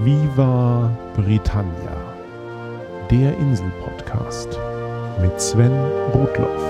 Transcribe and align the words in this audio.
Viva 0.00 0.96
Britannia, 1.16 2.14
der 3.10 3.36
Insel-Podcast 3.36 4.56
mit 5.20 5.40
Sven 5.40 5.72
Rudloff. 6.14 6.62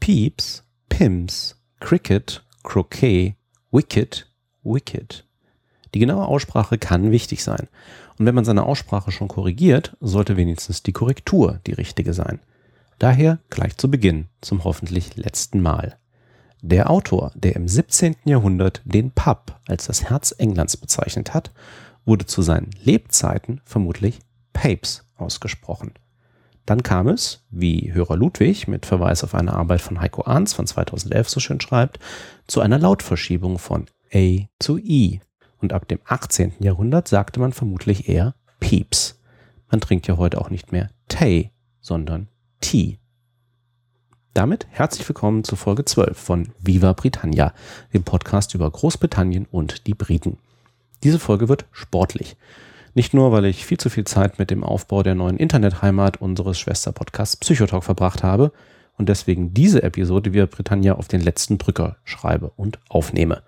Pieps, 0.00 0.64
Pims, 0.88 1.54
Cricket, 1.78 2.44
Croquet, 2.64 3.36
Wicket, 3.70 4.28
Wicket. 4.64 5.28
Die 5.94 6.00
genaue 6.00 6.26
Aussprache 6.26 6.76
kann 6.76 7.12
wichtig 7.12 7.44
sein. 7.44 7.68
Und 8.18 8.26
wenn 8.26 8.34
man 8.34 8.44
seine 8.44 8.64
Aussprache 8.64 9.12
schon 9.12 9.28
korrigiert, 9.28 9.96
sollte 10.00 10.36
wenigstens 10.36 10.82
die 10.82 10.92
Korrektur 10.92 11.60
die 11.68 11.74
richtige 11.74 12.14
sein. 12.14 12.40
Daher 12.98 13.38
gleich 13.48 13.76
zu 13.76 13.90
Beginn 13.90 14.26
zum 14.40 14.64
hoffentlich 14.64 15.16
letzten 15.16 15.62
Mal. 15.62 15.98
Der 16.62 16.90
Autor, 16.90 17.30
der 17.36 17.54
im 17.54 17.68
17. 17.68 18.16
Jahrhundert 18.24 18.82
den 18.84 19.12
Pub 19.12 19.60
als 19.68 19.86
das 19.86 20.10
Herz 20.10 20.34
Englands 20.36 20.76
bezeichnet 20.76 21.32
hat, 21.32 21.52
wurde 22.04 22.26
zu 22.26 22.42
seinen 22.42 22.70
Lebzeiten 22.82 23.60
vermutlich 23.64 24.18
Papes 24.52 25.08
ausgesprochen. 25.14 25.92
Dann 26.66 26.82
kam 26.82 27.06
es, 27.06 27.44
wie 27.50 27.92
Hörer 27.92 28.16
Ludwig 28.16 28.66
mit 28.66 28.84
Verweis 28.84 29.22
auf 29.22 29.34
eine 29.34 29.52
Arbeit 29.52 29.80
von 29.80 30.00
Heiko 30.00 30.24
Arns 30.24 30.52
von 30.52 30.66
2011 30.66 31.28
so 31.28 31.38
schön 31.38 31.60
schreibt, 31.60 32.00
zu 32.48 32.60
einer 32.60 32.80
Lautverschiebung 32.80 33.58
von 33.58 33.86
A 34.12 34.40
zu 34.58 34.76
I. 34.76 35.20
Und 35.58 35.72
ab 35.72 35.86
dem 35.86 36.00
18. 36.04 36.54
Jahrhundert 36.58 37.06
sagte 37.06 37.38
man 37.38 37.52
vermutlich 37.52 38.08
eher 38.08 38.34
Pieps. 38.58 39.20
Man 39.70 39.80
trinkt 39.80 40.08
ja 40.08 40.16
heute 40.16 40.40
auch 40.40 40.50
nicht 40.50 40.72
mehr 40.72 40.90
Tay, 41.08 41.52
sondern 41.80 42.28
Tea. 42.60 42.98
Damit 44.34 44.66
herzlich 44.70 45.08
willkommen 45.08 45.44
zu 45.44 45.56
Folge 45.56 45.84
12 45.84 46.18
von 46.18 46.48
Viva 46.60 46.92
Britannia, 46.92 47.54
dem 47.92 48.02
Podcast 48.02 48.54
über 48.54 48.70
Großbritannien 48.70 49.46
und 49.50 49.86
die 49.86 49.94
Briten. 49.94 50.38
Diese 51.02 51.18
Folge 51.18 51.48
wird 51.48 51.66
sportlich. 51.72 52.36
Nicht 52.94 53.14
nur, 53.14 53.32
weil 53.32 53.44
ich 53.44 53.64
viel 53.64 53.78
zu 53.78 53.90
viel 53.90 54.04
Zeit 54.04 54.38
mit 54.38 54.50
dem 54.50 54.64
Aufbau 54.64 55.02
der 55.02 55.14
neuen 55.14 55.36
Internetheimat 55.36 56.20
unseres 56.20 56.58
Schwesterpodcasts 56.58 57.36
Psychotalk 57.36 57.84
verbracht 57.84 58.22
habe 58.22 58.52
und 58.96 59.08
deswegen 59.08 59.54
diese 59.54 59.82
Episode 59.82 60.34
Viva 60.34 60.46
Britannia 60.46 60.94
auf 60.94 61.08
den 61.08 61.20
letzten 61.20 61.58
Drücker 61.58 61.96
schreibe 62.04 62.50
und 62.56 62.78
aufnehme. 62.88 63.42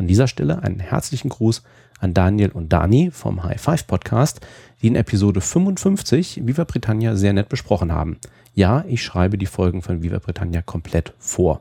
An 0.00 0.06
dieser 0.06 0.28
Stelle 0.28 0.62
einen 0.62 0.80
herzlichen 0.80 1.28
Gruß 1.28 1.62
an 1.98 2.14
Daniel 2.14 2.52
und 2.52 2.72
Dani 2.72 3.10
vom 3.12 3.44
High 3.44 3.60
Five 3.60 3.86
Podcast, 3.86 4.40
die 4.80 4.86
in 4.86 4.96
Episode 4.96 5.42
55 5.42 6.40
Viva 6.46 6.64
Britannia 6.64 7.16
sehr 7.16 7.34
nett 7.34 7.50
besprochen 7.50 7.92
haben. 7.92 8.16
Ja, 8.54 8.82
ich 8.88 9.02
schreibe 9.02 9.36
die 9.36 9.44
Folgen 9.44 9.82
von 9.82 10.02
Viva 10.02 10.18
Britannia 10.18 10.62
komplett 10.62 11.12
vor. 11.18 11.60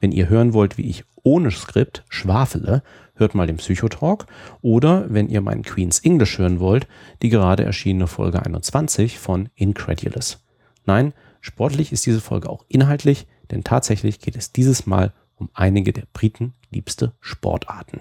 Wenn 0.00 0.10
ihr 0.10 0.28
hören 0.28 0.52
wollt, 0.52 0.78
wie 0.78 0.90
ich 0.90 1.04
ohne 1.22 1.52
Skript 1.52 2.04
schwafele, 2.08 2.82
hört 3.14 3.36
mal 3.36 3.46
den 3.46 3.58
Psychotalk. 3.58 4.26
Oder 4.62 5.06
wenn 5.08 5.28
ihr 5.28 5.40
meinen 5.40 5.62
Queen's 5.62 6.00
English 6.00 6.38
hören 6.38 6.58
wollt, 6.58 6.88
die 7.22 7.28
gerade 7.28 7.62
erschienene 7.62 8.08
Folge 8.08 8.44
21 8.44 9.20
von 9.20 9.48
Incredulous. 9.54 10.44
Nein, 10.86 11.12
sportlich 11.40 11.92
ist 11.92 12.04
diese 12.04 12.20
Folge 12.20 12.50
auch 12.50 12.64
inhaltlich, 12.66 13.28
denn 13.52 13.62
tatsächlich 13.62 14.18
geht 14.18 14.34
es 14.34 14.50
dieses 14.50 14.86
Mal 14.86 15.12
um 15.36 15.50
einige 15.54 15.92
der 15.92 16.08
Briten 16.12 16.54
liebste 16.70 17.12
Sportarten. 17.20 18.00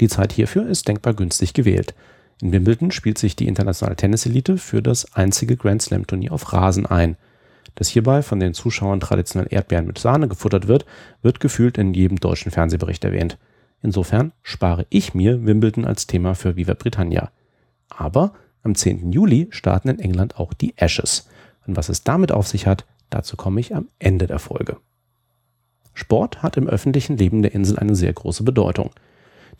Die 0.00 0.08
Zeit 0.08 0.32
hierfür 0.32 0.66
ist 0.66 0.88
denkbar 0.88 1.14
günstig 1.14 1.52
gewählt. 1.52 1.94
In 2.40 2.52
Wimbledon 2.52 2.90
spielt 2.90 3.18
sich 3.18 3.36
die 3.36 3.48
internationale 3.48 3.96
Tenniselite 3.96 4.56
für 4.56 4.82
das 4.82 5.12
einzige 5.14 5.56
Grand 5.56 5.82
Slam 5.82 6.06
Turnier 6.06 6.32
auf 6.32 6.52
Rasen 6.52 6.86
ein. 6.86 7.16
Dass 7.74 7.88
hierbei 7.88 8.22
von 8.22 8.40
den 8.40 8.54
Zuschauern 8.54 9.00
traditionell 9.00 9.48
Erdbeeren 9.50 9.86
mit 9.86 9.98
Sahne 9.98 10.26
gefuttert 10.26 10.66
wird, 10.66 10.86
wird 11.22 11.40
gefühlt 11.40 11.76
in 11.76 11.92
jedem 11.92 12.18
deutschen 12.18 12.50
Fernsehbericht 12.50 13.04
erwähnt. 13.04 13.38
Insofern 13.82 14.32
spare 14.42 14.86
ich 14.88 15.14
mir 15.14 15.44
Wimbledon 15.44 15.84
als 15.84 16.06
Thema 16.06 16.34
für 16.34 16.56
Viva 16.56 16.74
Britannia. 16.74 17.30
Aber 17.88 18.32
am 18.62 18.74
10. 18.74 19.12
Juli 19.12 19.48
starten 19.50 19.88
in 19.88 19.98
England 19.98 20.36
auch 20.36 20.52
die 20.52 20.76
Ashes. 20.76 21.28
Und 21.66 21.76
was 21.76 21.88
es 21.88 22.04
damit 22.04 22.32
auf 22.32 22.48
sich 22.48 22.66
hat, 22.66 22.86
dazu 23.10 23.36
komme 23.36 23.60
ich 23.60 23.74
am 23.74 23.88
Ende 23.98 24.26
der 24.26 24.38
Folge. 24.38 24.78
Sport 26.00 26.42
hat 26.42 26.56
im 26.56 26.66
öffentlichen 26.66 27.18
Leben 27.18 27.42
der 27.42 27.54
Insel 27.54 27.78
eine 27.78 27.94
sehr 27.94 28.12
große 28.12 28.42
Bedeutung. 28.42 28.90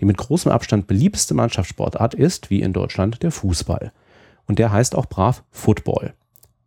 Die 0.01 0.07
mit 0.07 0.17
großem 0.17 0.51
Abstand 0.51 0.87
beliebteste 0.87 1.35
Mannschaftssportart 1.35 2.15
ist, 2.15 2.49
wie 2.49 2.63
in 2.63 2.73
Deutschland, 2.73 3.23
der 3.23 3.31
Fußball. 3.31 3.93
Und 4.47 4.59
der 4.59 4.73
heißt 4.73 4.95
auch 4.95 5.07
brav 5.07 5.45
Football. 5.51 6.15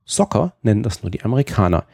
Soccer 0.06 0.54
nennen 0.62 0.84
das 0.84 1.02
nur 1.02 1.10
die 1.10 1.24
Amerikaner, 1.24 1.86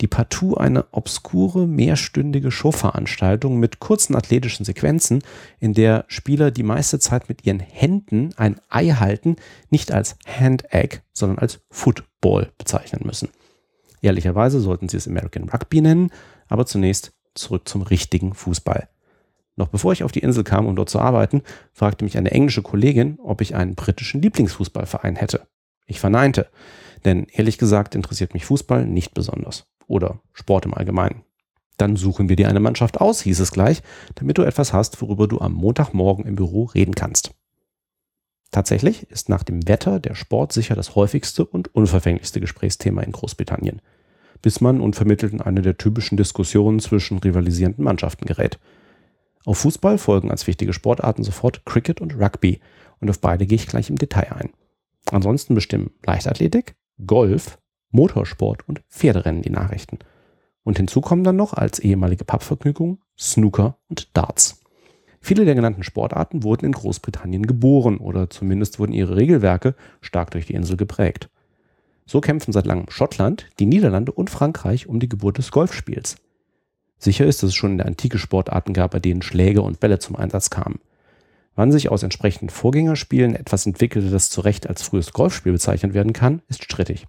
die 0.00 0.06
partout 0.06 0.54
eine 0.56 0.84
obskure 0.92 1.66
mehrstündige 1.66 2.50
Showveranstaltung 2.52 3.58
mit 3.58 3.80
kurzen 3.80 4.14
athletischen 4.14 4.64
Sequenzen, 4.64 5.22
in 5.58 5.74
der 5.74 6.04
Spieler 6.06 6.52
die 6.52 6.62
meiste 6.62 7.00
Zeit 7.00 7.28
mit 7.28 7.44
ihren 7.44 7.60
Händen 7.60 8.30
ein 8.36 8.60
Ei 8.68 8.90
halten, 8.90 9.36
nicht 9.70 9.92
als 9.92 10.16
Hand-Egg, 10.26 11.00
sondern 11.12 11.38
als 11.38 11.60
Football 11.70 12.52
bezeichnen 12.58 13.02
müssen. 13.04 13.30
Ehrlicherweise 14.02 14.60
sollten 14.60 14.88
sie 14.88 14.98
es 14.98 15.08
American 15.08 15.48
Rugby 15.48 15.80
nennen, 15.80 16.10
aber 16.48 16.66
zunächst 16.66 17.12
zurück 17.34 17.68
zum 17.68 17.82
richtigen 17.82 18.34
Fußball. 18.34 18.88
Noch 19.56 19.68
bevor 19.68 19.92
ich 19.92 20.02
auf 20.02 20.12
die 20.12 20.20
Insel 20.20 20.42
kam, 20.42 20.66
um 20.66 20.74
dort 20.74 20.90
zu 20.90 20.98
arbeiten, 20.98 21.42
fragte 21.72 22.04
mich 22.04 22.18
eine 22.18 22.32
englische 22.32 22.62
Kollegin, 22.62 23.18
ob 23.22 23.40
ich 23.40 23.54
einen 23.54 23.74
britischen 23.74 24.20
Lieblingsfußballverein 24.20 25.16
hätte. 25.16 25.46
Ich 25.86 26.00
verneinte, 26.00 26.48
denn 27.04 27.26
ehrlich 27.30 27.58
gesagt 27.58 27.94
interessiert 27.94 28.34
mich 28.34 28.46
Fußball 28.46 28.86
nicht 28.86 29.14
besonders. 29.14 29.66
Oder 29.86 30.20
Sport 30.32 30.64
im 30.64 30.74
Allgemeinen. 30.74 31.22
Dann 31.76 31.96
suchen 31.96 32.28
wir 32.28 32.36
dir 32.36 32.48
eine 32.48 32.60
Mannschaft 32.60 33.00
aus, 33.00 33.20
hieß 33.20 33.40
es 33.40 33.52
gleich, 33.52 33.82
damit 34.14 34.38
du 34.38 34.42
etwas 34.42 34.72
hast, 34.72 35.00
worüber 35.02 35.28
du 35.28 35.40
am 35.40 35.52
Montagmorgen 35.52 36.24
im 36.24 36.36
Büro 36.36 36.64
reden 36.64 36.94
kannst. 36.94 37.34
Tatsächlich 38.50 39.10
ist 39.10 39.28
nach 39.28 39.42
dem 39.42 39.66
Wetter 39.68 39.98
der 39.98 40.14
Sport 40.14 40.52
sicher 40.52 40.76
das 40.76 40.94
häufigste 40.94 41.44
und 41.44 41.74
unverfänglichste 41.74 42.40
Gesprächsthema 42.40 43.02
in 43.02 43.12
Großbritannien 43.12 43.82
bis 44.44 44.60
man 44.60 44.82
unvermittelt 44.82 45.32
in 45.32 45.40
eine 45.40 45.62
der 45.62 45.78
typischen 45.78 46.18
Diskussionen 46.18 46.78
zwischen 46.78 47.16
rivalisierenden 47.16 47.82
Mannschaften 47.82 48.26
gerät. 48.26 48.58
Auf 49.46 49.56
Fußball 49.56 49.96
folgen 49.96 50.30
als 50.30 50.46
wichtige 50.46 50.74
Sportarten 50.74 51.24
sofort 51.24 51.64
Cricket 51.64 52.02
und 52.02 52.20
Rugby 52.20 52.60
und 53.00 53.08
auf 53.08 53.20
beide 53.20 53.46
gehe 53.46 53.56
ich 53.56 53.66
gleich 53.66 53.88
im 53.88 53.96
Detail 53.96 54.34
ein. 54.34 54.50
Ansonsten 55.10 55.54
bestimmen 55.54 55.92
Leichtathletik, 56.04 56.74
Golf, 57.06 57.56
Motorsport 57.90 58.68
und 58.68 58.82
Pferderennen 58.90 59.40
die 59.40 59.48
Nachrichten. 59.48 60.00
Und 60.62 60.76
hinzu 60.76 61.00
kommen 61.00 61.24
dann 61.24 61.36
noch 61.36 61.54
als 61.54 61.78
ehemalige 61.78 62.26
Pubvergnügung 62.26 62.98
Snooker 63.18 63.78
und 63.88 64.14
Darts. 64.14 64.60
Viele 65.22 65.46
der 65.46 65.54
genannten 65.54 65.84
Sportarten 65.84 66.42
wurden 66.42 66.66
in 66.66 66.72
Großbritannien 66.72 67.46
geboren 67.46 67.96
oder 67.96 68.28
zumindest 68.28 68.78
wurden 68.78 68.92
ihre 68.92 69.16
Regelwerke 69.16 69.74
stark 70.02 70.32
durch 70.32 70.44
die 70.44 70.54
Insel 70.54 70.76
geprägt. 70.76 71.30
So 72.06 72.20
kämpfen 72.20 72.52
seit 72.52 72.66
langem 72.66 72.90
Schottland, 72.90 73.46
die 73.58 73.66
Niederlande 73.66 74.12
und 74.12 74.30
Frankreich 74.30 74.86
um 74.86 75.00
die 75.00 75.08
Geburt 75.08 75.38
des 75.38 75.50
Golfspiels. 75.50 76.16
Sicher 76.98 77.26
ist, 77.26 77.42
dass 77.42 77.48
es 77.48 77.54
schon 77.54 77.72
in 77.72 77.78
der 77.78 77.86
Antike 77.86 78.18
Sportarten 78.18 78.72
gab, 78.72 78.92
bei 78.92 79.00
denen 79.00 79.22
Schläge 79.22 79.62
und 79.62 79.80
Bälle 79.80 79.98
zum 79.98 80.16
Einsatz 80.16 80.50
kamen. 80.50 80.80
Wann 81.54 81.72
sich 81.72 81.88
aus 81.90 82.02
entsprechenden 82.02 82.50
Vorgängerspielen 82.50 83.36
etwas 83.36 83.66
entwickelte, 83.66 84.10
das 84.10 84.30
zu 84.30 84.40
Recht 84.40 84.68
als 84.68 84.82
frühes 84.82 85.12
Golfspiel 85.12 85.52
bezeichnet 85.52 85.94
werden 85.94 86.12
kann, 86.12 86.42
ist 86.48 86.64
strittig. 86.64 87.06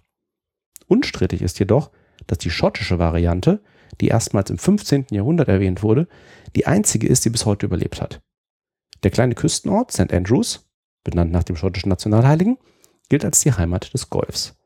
Unstrittig 0.86 1.42
ist 1.42 1.58
jedoch, 1.58 1.90
dass 2.26 2.38
die 2.38 2.50
schottische 2.50 2.98
Variante, 2.98 3.60
die 4.00 4.08
erstmals 4.08 4.50
im 4.50 4.58
15. 4.58 5.06
Jahrhundert 5.10 5.48
erwähnt 5.48 5.82
wurde, 5.82 6.06
die 6.54 6.66
einzige 6.66 7.08
ist, 7.08 7.24
die 7.24 7.30
bis 7.30 7.44
heute 7.44 7.66
überlebt 7.66 8.00
hat. 8.00 8.20
Der 9.02 9.10
kleine 9.10 9.34
Küstenort 9.34 9.92
St. 9.92 10.12
Andrews, 10.12 10.68
benannt 11.04 11.32
nach 11.32 11.44
dem 11.44 11.56
schottischen 11.56 11.88
Nationalheiligen, 11.88 12.58
gilt 13.08 13.24
als 13.24 13.40
die 13.40 13.52
Heimat 13.52 13.92
des 13.92 14.10
Golfs. 14.10 14.56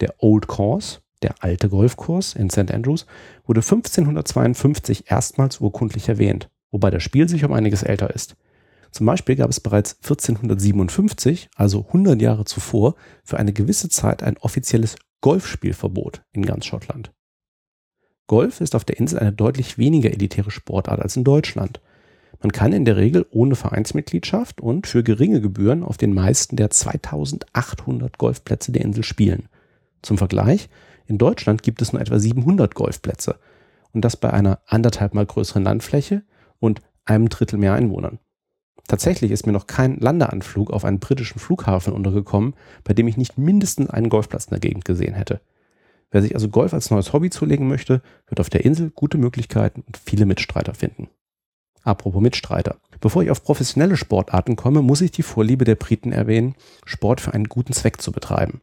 Der 0.00 0.14
Old 0.18 0.46
Course, 0.46 1.00
der 1.22 1.34
alte 1.40 1.68
Golfkurs 1.68 2.34
in 2.34 2.50
St. 2.50 2.70
Andrews, 2.70 3.06
wurde 3.46 3.60
1552 3.60 5.10
erstmals 5.10 5.60
urkundlich 5.60 6.08
erwähnt, 6.08 6.50
wobei 6.70 6.90
das 6.90 7.02
Spiel 7.02 7.28
sich 7.28 7.44
um 7.44 7.52
einiges 7.52 7.82
älter 7.82 8.14
ist. 8.14 8.36
Zum 8.90 9.06
Beispiel 9.06 9.34
gab 9.34 9.50
es 9.50 9.58
bereits 9.58 9.96
1457, 10.02 11.48
also 11.56 11.84
100 11.88 12.20
Jahre 12.22 12.44
zuvor, 12.44 12.94
für 13.24 13.38
eine 13.38 13.52
gewisse 13.52 13.88
Zeit 13.88 14.22
ein 14.22 14.36
offizielles 14.36 14.96
Golfspielverbot 15.20 16.22
in 16.32 16.44
ganz 16.44 16.66
Schottland. 16.66 17.12
Golf 18.26 18.60
ist 18.60 18.74
auf 18.74 18.84
der 18.84 18.98
Insel 18.98 19.18
eine 19.18 19.32
deutlich 19.32 19.78
weniger 19.78 20.10
elitäre 20.10 20.50
Sportart 20.50 21.00
als 21.00 21.16
in 21.16 21.24
Deutschland. 21.24 21.80
Man 22.40 22.52
kann 22.52 22.72
in 22.72 22.84
der 22.84 22.96
Regel 22.96 23.26
ohne 23.30 23.56
Vereinsmitgliedschaft 23.56 24.60
und 24.60 24.86
für 24.86 25.02
geringe 25.02 25.40
Gebühren 25.40 25.82
auf 25.82 25.96
den 25.96 26.14
meisten 26.14 26.56
der 26.56 26.70
2800 26.70 28.18
Golfplätze 28.18 28.70
der 28.70 28.82
Insel 28.82 29.02
spielen. 29.02 29.48
Zum 30.04 30.18
Vergleich, 30.18 30.68
in 31.06 31.16
Deutschland 31.16 31.62
gibt 31.62 31.80
es 31.80 31.92
nur 31.92 32.02
etwa 32.02 32.18
700 32.18 32.74
Golfplätze 32.74 33.38
und 33.92 34.04
das 34.04 34.18
bei 34.18 34.30
einer 34.30 34.60
anderthalb 34.66 35.14
mal 35.14 35.24
größeren 35.24 35.64
Landfläche 35.64 36.22
und 36.58 36.82
einem 37.06 37.30
Drittel 37.30 37.58
mehr 37.58 37.72
Einwohnern. 37.72 38.18
Tatsächlich 38.86 39.30
ist 39.30 39.46
mir 39.46 39.52
noch 39.52 39.66
kein 39.66 39.98
Landeanflug 39.98 40.70
auf 40.70 40.84
einen 40.84 40.98
britischen 40.98 41.38
Flughafen 41.38 41.94
untergekommen, 41.94 42.54
bei 42.84 42.92
dem 42.92 43.08
ich 43.08 43.16
nicht 43.16 43.38
mindestens 43.38 43.88
einen 43.88 44.10
Golfplatz 44.10 44.44
in 44.44 44.50
der 44.50 44.60
Gegend 44.60 44.84
gesehen 44.84 45.14
hätte. 45.14 45.40
Wer 46.10 46.20
sich 46.20 46.34
also 46.34 46.50
Golf 46.50 46.74
als 46.74 46.90
neues 46.90 47.14
Hobby 47.14 47.30
zulegen 47.30 47.66
möchte, 47.66 48.02
wird 48.26 48.40
auf 48.40 48.50
der 48.50 48.64
Insel 48.66 48.90
gute 48.90 49.16
Möglichkeiten 49.16 49.82
und 49.86 49.96
viele 49.96 50.26
Mitstreiter 50.26 50.74
finden. 50.74 51.08
Apropos 51.82 52.20
Mitstreiter. 52.20 52.76
Bevor 53.00 53.22
ich 53.22 53.30
auf 53.30 53.42
professionelle 53.42 53.96
Sportarten 53.96 54.56
komme, 54.56 54.82
muss 54.82 55.00
ich 55.00 55.12
die 55.12 55.22
Vorliebe 55.22 55.64
der 55.64 55.76
Briten 55.76 56.12
erwähnen, 56.12 56.56
Sport 56.84 57.22
für 57.22 57.32
einen 57.32 57.48
guten 57.48 57.72
Zweck 57.72 58.02
zu 58.02 58.12
betreiben. 58.12 58.60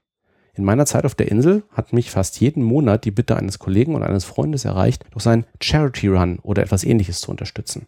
In 0.53 0.65
meiner 0.65 0.85
Zeit 0.85 1.05
auf 1.05 1.15
der 1.15 1.29
Insel 1.29 1.63
hat 1.71 1.93
mich 1.93 2.11
fast 2.11 2.39
jeden 2.41 2.63
Monat 2.63 3.05
die 3.05 3.11
Bitte 3.11 3.37
eines 3.37 3.59
Kollegen 3.59 3.95
und 3.95 4.03
eines 4.03 4.25
Freundes 4.25 4.65
erreicht, 4.65 5.05
durch 5.11 5.23
seinen 5.23 5.45
Charity 5.61 6.07
Run 6.07 6.39
oder 6.39 6.61
etwas 6.61 6.83
ähnliches 6.83 7.21
zu 7.21 7.31
unterstützen. 7.31 7.87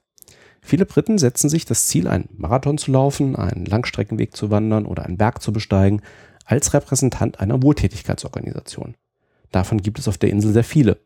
Viele 0.61 0.85
Briten 0.85 1.17
setzen 1.17 1.49
sich 1.49 1.65
das 1.65 1.87
Ziel, 1.87 2.07
einen 2.07 2.29
Marathon 2.37 2.77
zu 2.77 2.91
laufen, 2.91 3.35
einen 3.35 3.65
Langstreckenweg 3.65 4.33
zu 4.33 4.49
wandern 4.49 4.85
oder 4.85 5.05
einen 5.05 5.17
Berg 5.17 5.41
zu 5.41 5.51
besteigen, 5.51 6.01
als 6.45 6.73
Repräsentant 6.73 7.41
einer 7.41 7.61
Wohltätigkeitsorganisation. 7.61 8.95
Davon 9.51 9.81
gibt 9.81 9.99
es 9.99 10.07
auf 10.07 10.17
der 10.17 10.29
Insel 10.29 10.53
sehr 10.53 10.63
viele. 10.63 10.99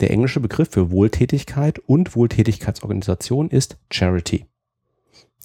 Der 0.00 0.10
englische 0.10 0.40
Begriff 0.40 0.68
für 0.70 0.90
Wohltätigkeit 0.90 1.78
und 1.78 2.16
Wohltätigkeitsorganisation 2.16 3.50
ist 3.50 3.78
Charity. 3.90 4.46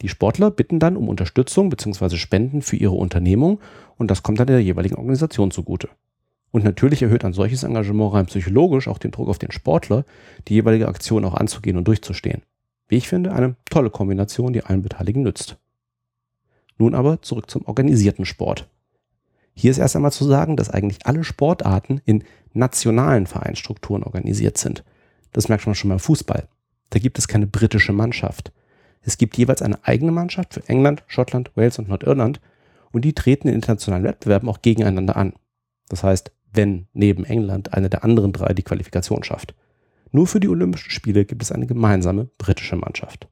Die 0.02 0.10
Sportler 0.10 0.52
bitten 0.52 0.80
dann 0.80 0.98
um 0.98 1.08
Unterstützung 1.08 1.70
bzw. 1.70 2.18
Spenden 2.18 2.62
für 2.62 2.76
ihre 2.76 2.96
Unternehmung 2.96 3.60
und 3.98 4.10
das 4.10 4.24
kommt 4.24 4.40
dann 4.40 4.48
der 4.48 4.62
jeweiligen 4.62 4.96
Organisation 4.96 5.52
zugute. 5.52 5.90
Und 6.52 6.64
natürlich 6.64 7.02
erhöht 7.02 7.26
ein 7.26 7.34
solches 7.34 7.64
Engagement 7.64 8.14
rein 8.14 8.26
psychologisch 8.28 8.88
auch 8.88 9.00
den 9.00 9.12
Druck 9.12 9.30
auf 9.30 9.40
den 9.40 9.52
Sportler, 9.52 10.06
die 10.48 10.54
jeweilige 10.54 10.88
Aktion 10.88 11.26
auch 11.26 11.34
anzugehen 11.34 11.78
und 11.78 11.88
durchzustehen. 11.88 12.44
Wie 12.88 12.98
ich 12.98 13.08
finde, 13.08 13.34
eine 13.34 13.56
tolle 13.70 13.90
Kombination, 13.90 14.54
die 14.54 14.64
allen 14.64 14.82
Beteiligten 14.82 15.24
nützt. 15.24 15.58
Nun 16.78 16.96
aber 16.96 17.22
zurück 17.22 17.50
zum 17.50 17.66
organisierten 17.66 18.26
Sport. 18.26 18.70
Hier 19.56 19.72
ist 19.72 19.78
erst 19.78 19.96
einmal 19.96 20.12
zu 20.12 20.26
sagen, 20.26 20.58
dass 20.58 20.70
eigentlich 20.70 21.06
alle 21.06 21.24
Sportarten 21.24 22.02
in 22.06 22.24
nationalen 22.54 23.28
Vereinsstrukturen 23.28 24.04
organisiert 24.04 24.58
sind. 24.58 24.84
Das 25.32 25.50
merkt 25.50 25.66
man 25.66 25.76
schon 25.76 25.90
beim 25.90 26.00
Fußball. 26.00 26.48
Da 26.90 27.00
gibt 27.00 27.18
es 27.18 27.28
keine 27.28 27.48
britische 27.48 27.94
Mannschaft. 27.94 28.52
Es 29.04 29.18
gibt 29.18 29.38
jeweils 29.38 29.62
eine 29.62 29.84
eigene 29.84 30.12
Mannschaft 30.12 30.54
für 30.54 30.68
England, 30.68 31.04
Schottland, 31.08 31.52
Wales 31.56 31.78
und 31.80 31.90
Nordirland 31.90 32.40
und 32.92 33.04
die 33.06 33.14
treten 33.14 33.48
in 33.50 33.56
internationalen 33.56 34.04
Wettbewerben 34.04 34.50
auch 34.50 34.62
gegeneinander 34.62 35.16
an. 35.16 35.34
Das 35.90 36.04
heißt, 36.04 36.32
wenn 36.54 36.88
neben 36.94 37.26
England 37.26 37.74
eine 37.74 37.90
der 37.90 38.04
anderen 38.04 38.32
drei 38.32 38.54
die 38.54 38.64
Qualifikation 38.64 39.24
schafft. 39.24 39.54
Nur 40.12 40.28
für 40.28 40.40
die 40.40 40.48
Olympischen 40.48 40.92
Spiele 40.92 41.26
gibt 41.26 41.42
es 41.42 41.52
eine 41.52 41.66
gemeinsame 41.66 42.26
britische 42.38 42.76
Mannschaft. 42.76 43.28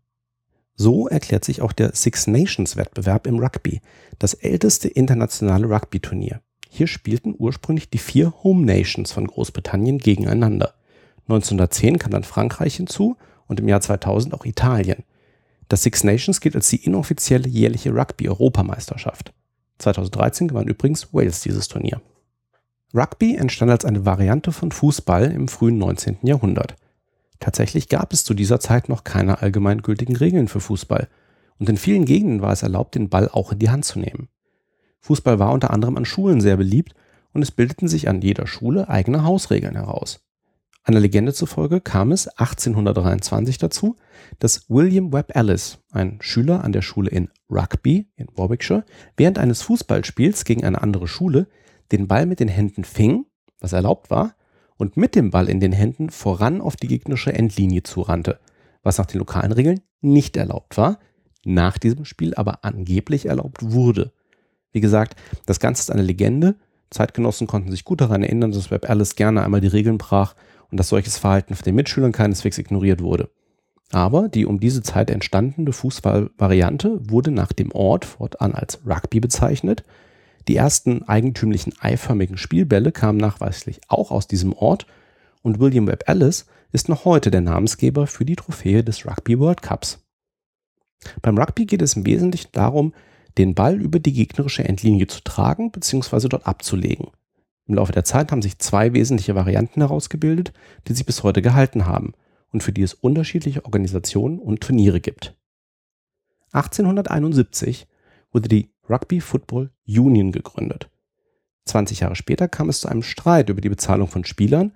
So 0.75 1.07
erklärt 1.07 1.45
sich 1.45 1.61
auch 1.61 1.73
der 1.73 1.93
Six 1.93 2.27
Nations 2.27 2.75
Wettbewerb 2.75 3.27
im 3.27 3.37
Rugby, 3.37 3.81
das 4.17 4.33
älteste 4.33 4.87
internationale 4.87 5.69
Rugby-Turnier. 5.69 6.41
Hier 6.69 6.87
spielten 6.87 7.35
ursprünglich 7.37 7.89
die 7.89 7.99
vier 7.99 8.33
Home 8.43 8.65
Nations 8.65 9.11
von 9.11 9.27
Großbritannien 9.27 9.99
gegeneinander. 9.99 10.73
1910 11.27 11.99
kam 11.99 12.11
dann 12.11 12.23
Frankreich 12.23 12.77
hinzu 12.77 13.17
und 13.47 13.59
im 13.59 13.67
Jahr 13.67 13.81
2000 13.81 14.33
auch 14.33 14.45
Italien. 14.45 15.03
Das 15.71 15.83
Six 15.83 16.03
Nations 16.03 16.41
gilt 16.41 16.57
als 16.57 16.67
die 16.67 16.83
inoffizielle 16.83 17.47
jährliche 17.47 17.91
Rugby-Europameisterschaft. 17.91 19.31
2013 19.77 20.49
gewann 20.49 20.67
übrigens 20.67 21.13
Wales 21.13 21.39
dieses 21.39 21.69
Turnier. 21.69 22.01
Rugby 22.93 23.37
entstand 23.37 23.71
als 23.71 23.85
eine 23.85 24.05
Variante 24.05 24.51
von 24.51 24.73
Fußball 24.73 25.31
im 25.31 25.47
frühen 25.47 25.77
19. 25.77 26.17
Jahrhundert. 26.23 26.75
Tatsächlich 27.39 27.87
gab 27.87 28.11
es 28.11 28.25
zu 28.25 28.33
dieser 28.33 28.59
Zeit 28.59 28.89
noch 28.89 29.05
keine 29.05 29.41
allgemeingültigen 29.41 30.17
Regeln 30.17 30.49
für 30.49 30.59
Fußball 30.59 31.07
und 31.57 31.69
in 31.69 31.77
vielen 31.77 32.03
Gegenden 32.03 32.41
war 32.41 32.51
es 32.51 32.63
erlaubt, 32.63 32.95
den 32.95 33.07
Ball 33.07 33.29
auch 33.29 33.53
in 33.53 33.59
die 33.59 33.69
Hand 33.69 33.85
zu 33.85 33.97
nehmen. 33.97 34.27
Fußball 34.99 35.39
war 35.39 35.53
unter 35.53 35.71
anderem 35.71 35.95
an 35.95 36.03
Schulen 36.03 36.41
sehr 36.41 36.57
beliebt 36.57 36.95
und 37.31 37.43
es 37.43 37.51
bildeten 37.51 37.87
sich 37.87 38.09
an 38.09 38.19
jeder 38.19 38.45
Schule 38.45 38.89
eigene 38.89 39.23
Hausregeln 39.23 39.75
heraus. 39.75 40.19
Einer 40.83 40.99
Legende 40.99 41.31
zufolge 41.33 41.79
kam 41.79 42.11
es 42.11 42.27
1823 42.27 43.59
dazu, 43.59 43.97
dass 44.39 44.67
William 44.67 45.13
Webb 45.13 45.35
Ellis, 45.35 45.77
ein 45.91 46.17
Schüler 46.21 46.63
an 46.63 46.71
der 46.71 46.81
Schule 46.81 47.09
in 47.11 47.29
Rugby 47.49 48.09
in 48.15 48.27
Warwickshire, 48.35 48.83
während 49.15 49.37
eines 49.37 49.61
Fußballspiels 49.61 50.43
gegen 50.43 50.65
eine 50.65 50.81
andere 50.81 51.07
Schule 51.07 51.47
den 51.91 52.07
Ball 52.07 52.25
mit 52.25 52.39
den 52.39 52.47
Händen 52.47 52.83
fing, 52.83 53.25
was 53.59 53.73
erlaubt 53.73 54.09
war, 54.09 54.35
und 54.77 54.97
mit 54.97 55.15
dem 55.15 55.29
Ball 55.29 55.49
in 55.49 55.59
den 55.59 55.71
Händen 55.71 56.09
voran 56.09 56.61
auf 56.61 56.75
die 56.75 56.87
gegnerische 56.87 57.31
Endlinie 57.31 57.83
zurannte, 57.83 58.39
was 58.81 58.97
nach 58.97 59.05
den 59.05 59.19
lokalen 59.19 59.51
Regeln 59.51 59.81
nicht 59.99 60.35
erlaubt 60.35 60.77
war, 60.77 60.97
nach 61.45 61.77
diesem 61.77 62.05
Spiel 62.05 62.33
aber 62.33 62.65
angeblich 62.65 63.27
erlaubt 63.27 63.59
wurde. 63.61 64.11
Wie 64.71 64.81
gesagt, 64.81 65.15
das 65.45 65.59
Ganze 65.59 65.81
ist 65.81 65.91
eine 65.91 66.01
Legende. 66.01 66.55
Zeitgenossen 66.89 67.45
konnten 67.45 67.69
sich 67.69 67.85
gut 67.85 68.01
daran 68.01 68.23
erinnern, 68.23 68.51
dass 68.51 68.71
Webb 68.71 68.89
Alice 68.89 69.15
gerne 69.15 69.43
einmal 69.43 69.61
die 69.61 69.67
Regeln 69.67 69.99
brach 69.99 70.35
und 70.71 70.79
dass 70.79 70.89
solches 70.89 71.17
Verhalten 71.17 71.55
von 71.55 71.65
den 71.65 71.75
Mitschülern 71.75 72.11
keineswegs 72.11 72.57
ignoriert 72.57 73.01
wurde. 73.01 73.29
Aber 73.91 74.29
die 74.29 74.45
um 74.45 74.59
diese 74.59 74.81
Zeit 74.81 75.09
entstandene 75.09 75.73
Fußballvariante 75.73 77.09
wurde 77.09 77.31
nach 77.31 77.51
dem 77.51 77.71
Ort 77.73 78.05
fortan 78.05 78.55
als 78.55 78.79
Rugby 78.85 79.19
bezeichnet. 79.19 79.83
Die 80.47 80.55
ersten 80.55 81.03
eigentümlichen 81.03 81.73
eiförmigen 81.79 82.37
Spielbälle 82.37 82.91
kamen 82.91 83.17
nachweislich 83.17 83.81
auch 83.89 84.11
aus 84.11 84.27
diesem 84.27 84.53
Ort 84.53 84.87
und 85.41 85.59
William 85.59 85.87
Webb 85.87 86.03
Ellis 86.07 86.45
ist 86.71 86.87
noch 86.87 87.03
heute 87.03 87.31
der 87.31 87.41
Namensgeber 87.41 88.07
für 88.07 88.25
die 88.25 88.37
Trophäe 88.37 88.83
des 88.83 89.05
Rugby 89.05 89.37
World 89.39 89.61
Cups. 89.61 89.99
Beim 91.21 91.37
Rugby 91.37 91.65
geht 91.65 91.81
es 91.81 91.95
im 91.95 92.05
Wesentlichen 92.05 92.51
darum, 92.53 92.93
den 93.37 93.55
Ball 93.55 93.79
über 93.81 93.99
die 93.99 94.13
gegnerische 94.13 94.63
Endlinie 94.63 95.07
zu 95.07 95.21
tragen 95.21 95.71
bzw. 95.71 96.29
dort 96.29 96.47
abzulegen. 96.47 97.07
Im 97.71 97.75
Laufe 97.75 97.93
der 97.93 98.03
Zeit 98.03 98.33
haben 98.33 98.41
sich 98.41 98.59
zwei 98.59 98.91
wesentliche 98.91 99.33
Varianten 99.33 99.79
herausgebildet, 99.79 100.51
die 100.89 100.93
sich 100.93 101.05
bis 101.05 101.23
heute 101.23 101.41
gehalten 101.41 101.85
haben 101.85 102.11
und 102.51 102.63
für 102.63 102.73
die 102.73 102.81
es 102.81 102.93
unterschiedliche 102.93 103.63
Organisationen 103.63 104.39
und 104.39 104.59
Turniere 104.59 104.99
gibt. 104.99 105.37
1871 106.51 107.87
wurde 108.33 108.49
die 108.49 108.73
Rugby 108.89 109.21
Football 109.21 109.71
Union 109.87 110.33
gegründet. 110.33 110.89
20 111.63 112.01
Jahre 112.01 112.17
später 112.17 112.49
kam 112.49 112.67
es 112.67 112.81
zu 112.81 112.89
einem 112.89 113.03
Streit 113.03 113.47
über 113.47 113.61
die 113.61 113.69
Bezahlung 113.69 114.09
von 114.09 114.25
Spielern 114.25 114.73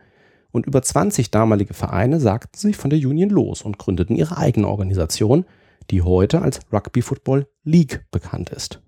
und 0.52 0.66
über 0.66 0.82
20 0.82 1.32
damalige 1.32 1.74
Vereine 1.74 2.22
sagten 2.22 2.58
sich 2.58 2.78
von 2.78 2.92
der 2.92 3.00
Union 3.00 3.30
los 3.30 3.62
und 3.62 3.78
gründeten 3.78 4.16
ihre 4.16 4.38
eigene 4.38 4.70
Organisation, 4.70 5.44
die 5.92 6.02
heute 6.02 6.42
als 6.42 6.62
Rugby 6.72 7.02
Football 7.02 7.46
League 7.66 8.06
bekannt 8.12 8.52
ist. 8.52 8.82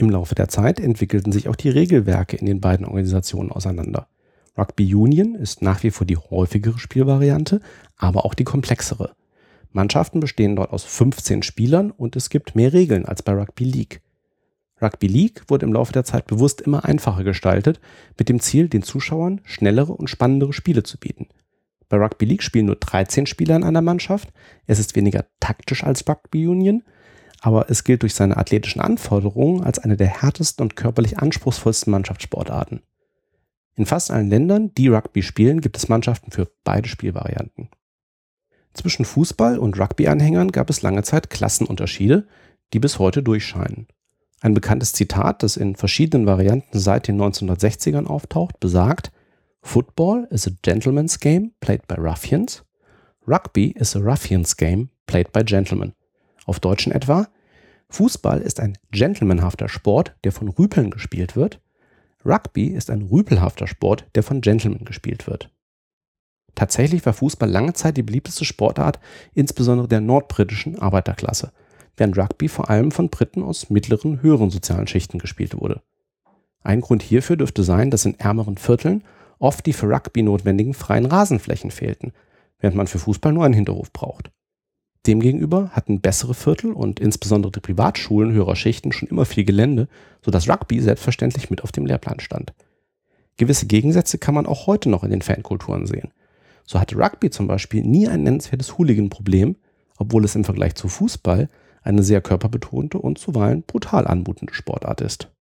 Im 0.00 0.10
Laufe 0.10 0.36
der 0.36 0.46
Zeit 0.46 0.78
entwickelten 0.78 1.32
sich 1.32 1.48
auch 1.48 1.56
die 1.56 1.70
Regelwerke 1.70 2.36
in 2.36 2.46
den 2.46 2.60
beiden 2.60 2.86
Organisationen 2.86 3.50
auseinander. 3.50 4.06
Rugby 4.56 4.94
Union 4.94 5.34
ist 5.34 5.60
nach 5.60 5.82
wie 5.82 5.90
vor 5.90 6.06
die 6.06 6.16
häufigere 6.16 6.78
Spielvariante, 6.78 7.60
aber 7.96 8.24
auch 8.24 8.34
die 8.34 8.44
komplexere. 8.44 9.16
Mannschaften 9.72 10.20
bestehen 10.20 10.54
dort 10.54 10.72
aus 10.72 10.84
15 10.84 11.42
Spielern 11.42 11.90
und 11.90 12.14
es 12.14 12.30
gibt 12.30 12.54
mehr 12.54 12.72
Regeln 12.72 13.06
als 13.06 13.24
bei 13.24 13.32
Rugby 13.32 13.64
League. 13.64 14.00
Rugby 14.80 15.08
League 15.08 15.42
wurde 15.48 15.66
im 15.66 15.72
Laufe 15.72 15.92
der 15.92 16.04
Zeit 16.04 16.28
bewusst 16.28 16.60
immer 16.60 16.84
einfacher 16.84 17.24
gestaltet, 17.24 17.80
mit 18.16 18.28
dem 18.28 18.38
Ziel, 18.38 18.68
den 18.68 18.84
Zuschauern 18.84 19.40
schnellere 19.42 19.92
und 19.92 20.08
spannendere 20.08 20.52
Spiele 20.52 20.84
zu 20.84 20.98
bieten. 20.98 21.26
Bei 21.88 21.96
Rugby 21.96 22.24
League 22.24 22.44
spielen 22.44 22.66
nur 22.66 22.76
13 22.76 23.26
Spieler 23.26 23.56
in 23.56 23.64
einer 23.64 23.82
Mannschaft. 23.82 24.32
Es 24.68 24.78
ist 24.78 24.94
weniger 24.94 25.24
taktisch 25.40 25.82
als 25.82 26.08
Rugby 26.08 26.46
Union 26.46 26.84
aber 27.40 27.70
es 27.70 27.84
gilt 27.84 28.02
durch 28.02 28.14
seine 28.14 28.36
athletischen 28.36 28.80
Anforderungen 28.80 29.62
als 29.62 29.78
eine 29.78 29.96
der 29.96 30.08
härtesten 30.08 30.62
und 30.62 30.76
körperlich 30.76 31.18
anspruchsvollsten 31.18 31.90
Mannschaftssportarten. 31.90 32.82
In 33.76 33.86
fast 33.86 34.10
allen 34.10 34.28
Ländern, 34.28 34.74
die 34.74 34.88
Rugby 34.88 35.22
spielen, 35.22 35.60
gibt 35.60 35.76
es 35.76 35.88
Mannschaften 35.88 36.32
für 36.32 36.50
beide 36.64 36.88
Spielvarianten. 36.88 37.68
Zwischen 38.74 39.04
Fußball- 39.04 39.58
und 39.58 39.78
Rugby-Anhängern 39.78 40.52
gab 40.52 40.68
es 40.70 40.82
lange 40.82 41.02
Zeit 41.02 41.30
Klassenunterschiede, 41.30 42.26
die 42.72 42.80
bis 42.80 42.98
heute 42.98 43.22
durchscheinen. 43.22 43.86
Ein 44.40 44.54
bekanntes 44.54 44.92
Zitat, 44.92 45.42
das 45.42 45.56
in 45.56 45.74
verschiedenen 45.74 46.26
Varianten 46.26 46.78
seit 46.78 47.08
den 47.08 47.20
1960ern 47.20 48.06
auftaucht, 48.06 48.60
besagt, 48.60 49.10
Football 49.62 50.28
is 50.30 50.46
a 50.46 50.52
gentleman's 50.62 51.18
game 51.18 51.52
played 51.60 51.86
by 51.88 51.96
ruffians. 51.96 52.64
Rugby 53.26 53.72
is 53.72 53.96
a 53.96 53.98
ruffian's 53.98 54.56
game 54.56 54.90
played 55.06 55.32
by 55.32 55.42
gentlemen. 55.44 55.92
Auf 56.48 56.60
Deutschen 56.60 56.92
etwa, 56.92 57.28
Fußball 57.90 58.40
ist 58.40 58.58
ein 58.58 58.78
gentlemanhafter 58.90 59.68
Sport, 59.68 60.16
der 60.24 60.32
von 60.32 60.48
Rüpeln 60.48 60.90
gespielt 60.90 61.36
wird. 61.36 61.60
Rugby 62.24 62.68
ist 62.68 62.88
ein 62.88 63.02
rüpelhafter 63.02 63.66
Sport, 63.66 64.06
der 64.14 64.22
von 64.22 64.40
Gentlemen 64.40 64.86
gespielt 64.86 65.26
wird. 65.26 65.50
Tatsächlich 66.54 67.04
war 67.04 67.12
Fußball 67.12 67.50
lange 67.50 67.74
Zeit 67.74 67.98
die 67.98 68.02
beliebteste 68.02 68.46
Sportart, 68.46 68.98
insbesondere 69.34 69.88
der 69.88 70.00
nordbritischen 70.00 70.78
Arbeiterklasse, 70.78 71.52
während 71.98 72.16
Rugby 72.16 72.48
vor 72.48 72.70
allem 72.70 72.92
von 72.92 73.10
Briten 73.10 73.42
aus 73.42 73.68
mittleren, 73.68 74.22
höheren 74.22 74.48
sozialen 74.48 74.86
Schichten 74.86 75.18
gespielt 75.18 75.60
wurde. 75.60 75.82
Ein 76.62 76.80
Grund 76.80 77.02
hierfür 77.02 77.36
dürfte 77.36 77.62
sein, 77.62 77.90
dass 77.90 78.06
in 78.06 78.18
ärmeren 78.18 78.56
Vierteln 78.56 79.04
oft 79.38 79.66
die 79.66 79.74
für 79.74 79.90
Rugby 79.90 80.22
notwendigen 80.22 80.72
freien 80.72 81.04
Rasenflächen 81.04 81.70
fehlten, 81.70 82.12
während 82.58 82.76
man 82.76 82.86
für 82.86 82.98
Fußball 82.98 83.34
nur 83.34 83.44
einen 83.44 83.52
Hinterhof 83.52 83.92
braucht. 83.92 84.30
Demgegenüber 85.08 85.70
hatten 85.70 86.02
bessere 86.02 86.34
Viertel 86.34 86.70
und 86.70 87.00
insbesondere 87.00 87.50
die 87.50 87.60
Privatschulen 87.60 88.30
höherer 88.30 88.56
Schichten 88.56 88.92
schon 88.92 89.08
immer 89.08 89.24
viel 89.24 89.44
Gelände, 89.44 89.88
sodass 90.22 90.50
Rugby 90.50 90.82
selbstverständlich 90.82 91.48
mit 91.48 91.64
auf 91.64 91.72
dem 91.72 91.86
Lehrplan 91.86 92.20
stand. 92.20 92.52
Gewisse 93.38 93.66
Gegensätze 93.66 94.18
kann 94.18 94.34
man 94.34 94.44
auch 94.44 94.66
heute 94.66 94.90
noch 94.90 95.04
in 95.04 95.10
den 95.10 95.22
Fankulturen 95.22 95.86
sehen. 95.86 96.12
So 96.66 96.78
hatte 96.78 96.96
Rugby 96.98 97.30
zum 97.30 97.46
Beispiel 97.46 97.82
nie 97.84 98.06
ein 98.06 98.22
nennenswertes 98.22 98.76
Hooligan-Problem, 98.76 99.56
obwohl 99.96 100.26
es 100.26 100.34
im 100.34 100.44
Vergleich 100.44 100.74
zu 100.74 100.88
Fußball 100.88 101.48
eine 101.82 102.02
sehr 102.02 102.20
körperbetonte 102.20 102.98
und 102.98 103.16
zuweilen 103.16 103.62
brutal 103.62 104.06
anmutende 104.06 104.52
Sportart 104.52 105.00
ist. 105.00 105.32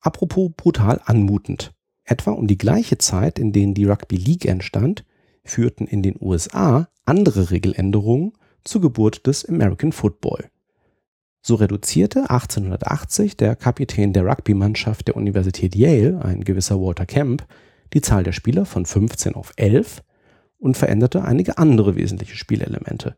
Apropos 0.00 0.52
brutal 0.56 1.02
anmutend. 1.04 1.74
Etwa 2.04 2.30
um 2.30 2.46
die 2.46 2.56
gleiche 2.56 2.96
Zeit, 2.96 3.38
in 3.38 3.52
denen 3.52 3.74
die 3.74 3.84
Rugby 3.84 4.16
League 4.16 4.46
entstand, 4.46 5.04
führten 5.44 5.86
in 5.86 6.02
den 6.02 6.16
USA 6.18 6.88
andere 7.04 7.50
Regeländerungen 7.50 8.32
zur 8.68 8.80
Geburt 8.80 9.26
des 9.26 9.44
American 9.44 9.92
Football. 9.92 10.50
So 11.42 11.54
reduzierte 11.54 12.28
1880 12.30 13.36
der 13.36 13.54
Kapitän 13.54 14.12
der 14.12 14.26
Rugby-Mannschaft 14.26 15.08
der 15.08 15.16
Universität 15.16 15.76
Yale, 15.76 16.20
ein 16.22 16.42
gewisser 16.42 16.80
Walter 16.80 17.06
Camp, 17.06 17.46
die 17.92 18.00
Zahl 18.00 18.24
der 18.24 18.32
Spieler 18.32 18.66
von 18.66 18.84
15 18.84 19.34
auf 19.34 19.52
11 19.56 20.02
und 20.58 20.76
veränderte 20.76 21.22
einige 21.22 21.58
andere 21.58 21.94
wesentliche 21.94 22.36
Spielelemente. 22.36 23.16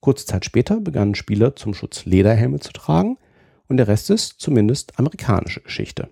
Kurze 0.00 0.26
Zeit 0.26 0.44
später 0.44 0.80
begannen 0.80 1.14
Spieler 1.14 1.56
zum 1.56 1.74
Schutz 1.74 2.04
Lederhelme 2.04 2.60
zu 2.60 2.72
tragen 2.72 3.18
und 3.68 3.76
der 3.76 3.88
Rest 3.88 4.10
ist 4.10 4.40
zumindest 4.40 4.98
amerikanische 4.98 5.60
Geschichte. 5.60 6.08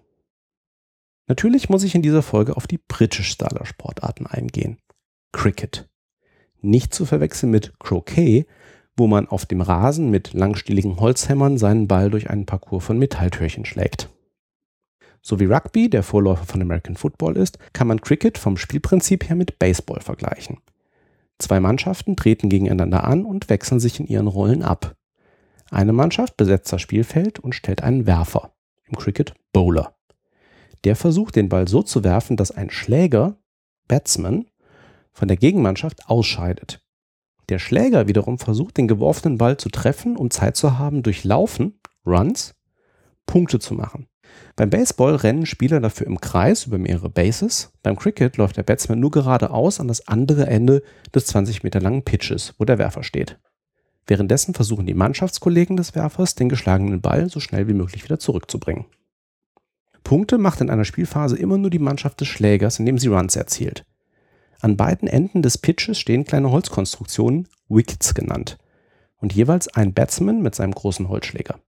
Natürlich 1.29 1.69
muss 1.69 1.83
ich 1.83 1.95
in 1.95 2.03
dieser 2.03 2.23
Folge 2.23 2.57
auf 2.57 2.67
die 2.67 2.79
britisch 2.79 3.31
Styler 3.31 3.67
Sportarten 3.67 4.27
eingehen. 4.27 4.79
Cricket. 5.33 5.89
Nicht 6.67 6.93
zu 6.93 7.07
verwechseln 7.07 7.53
mit 7.53 7.79
Croquet, 7.79 8.45
wo 8.97 9.07
man 9.07 9.29
auf 9.29 9.47
dem 9.47 9.61
Rasen 9.61 10.11
mit 10.11 10.33
langstieligen 10.33 10.99
Holzhämmern 10.99 11.59
seinen 11.59 11.87
Ball 11.87 12.11
durch 12.11 12.29
einen 12.29 12.45
Parcours 12.45 12.85
von 12.85 12.99
Metalltürchen 12.99 13.65
schlägt. 13.65 14.09
So 15.23 15.39
wie 15.39 15.45
Rugby 15.45 15.89
der 15.89 16.03
Vorläufer 16.03 16.45
von 16.45 16.61
American 16.61 16.97
Football 16.97 17.37
ist, 17.37 17.61
kann 17.73 17.87
man 17.87 18.01
Cricket 18.01 18.37
vom 18.37 18.57
Spielprinzip 18.57 19.29
her 19.29 19.37
mit 19.37 19.61
Baseball 19.61 20.01
vergleichen. 20.01 20.59
Zwei 21.39 21.61
Mannschaften 21.61 22.17
treten 22.17 22.49
gegeneinander 22.49 23.05
an 23.05 23.25
und 23.25 23.49
wechseln 23.49 23.79
sich 23.79 24.01
in 24.01 24.09
ihren 24.09 24.27
Rollen 24.27 24.65
ab. 24.65 24.97
Eine 25.71 25.93
Mannschaft 25.93 26.37
besetzt 26.37 26.73
das 26.73 26.83
Spielfeld 26.83 27.39
und 27.39 27.55
stellt 27.55 27.85
einen 27.85 28.07
Werfer, 28.07 28.51
im 28.87 28.97
Cricket 28.97 29.35
Bowler. 29.53 29.95
Der 30.83 30.97
versucht 30.97 31.37
den 31.37 31.49
Ball 31.49 31.69
so 31.69 31.85
zu 31.85 32.03
werfen, 32.03 32.37
dass 32.37 32.51
ein 32.51 32.71
Schläger, 32.71 33.37
Batsman, 33.87 34.47
von 35.17 35.29
der 35.29 35.37
Gegenmannschaft 35.39 36.09
ausscheidet. 36.09 36.83
Der 37.49 37.59
Schläger 37.59 38.07
wiederum 38.07 38.39
versucht, 38.39 38.77
den 38.77 38.87
geworfenen 38.87 39.39
Ball 39.39 39.57
zu 39.57 39.71
treffen, 39.71 40.17
um 40.17 40.31
Zeit 40.31 40.57
zu 40.57 40.79
haben, 40.79 41.03
durch 41.03 41.25
Laufen, 41.25 41.81
Runs, 42.05 42.55
Punkte 43.25 43.59
zu 43.59 43.75
machen. 43.75 44.09
Beim 44.57 44.69
Baseball 44.69 45.15
rennen 45.15 45.47
Spieler 45.47 45.81
dafür 45.81 46.07
im 46.07 46.21
Kreis 46.21 46.67
über 46.67 46.77
mehrere 46.77 47.09
Bases. 47.09 47.73
Beim 47.83 47.97
Cricket 47.97 48.37
läuft 48.37 48.57
der 48.57 48.63
Batsman 48.63 49.01
nur 49.01 49.11
geradeaus 49.11 49.81
an 49.81 49.89
das 49.89 50.07
andere 50.07 50.47
Ende 50.49 50.83
des 51.15 51.27
20 51.27 51.63
Meter 51.63 51.81
langen 51.81 52.05
Pitches, 52.05 52.55
wo 52.59 52.65
der 52.65 52.79
Werfer 52.79 53.03
steht. 53.03 53.39
Währenddessen 54.07 54.55
versuchen 54.55 54.87
die 54.87 54.95
Mannschaftskollegen 54.95 55.77
des 55.77 55.95
Werfers, 55.95 56.35
den 56.35 56.49
geschlagenen 56.49 57.01
Ball 57.01 57.31
so 57.31 57.41
schnell 57.41 57.69
wie 57.69 57.75
möglich 57.75 58.05
wieder 58.05 58.19
zurückzubringen. 58.19 58.85
Punkte 60.05 60.39
macht 60.39 60.61
in 60.61 60.71
einer 60.71 60.85
Spielphase 60.85 61.37
immer 61.37 61.59
nur 61.59 61.71
die 61.71 61.79
Mannschaft 61.79 62.21
des 62.21 62.29
Schlägers, 62.29 62.79
indem 62.79 62.99
sie 62.99 63.09
Runs 63.09 63.35
erzielt. 63.35 63.85
An 64.61 64.77
beiden 64.77 65.09
Enden 65.09 65.43
des 65.43 65.59
Pitches 65.59 65.99
stehen 65.99 66.25
kleine 66.25 66.51
Holzkonstruktionen, 66.51 67.49
Wickets 67.69 68.15
genannt, 68.15 68.59
und 69.19 69.35
jeweils 69.35 69.69
ein 69.69 69.93
Batsman 69.93 70.43
mit 70.43 70.55
seinem 70.55 70.73
großen 70.73 71.09
Holzschläger. 71.09 71.61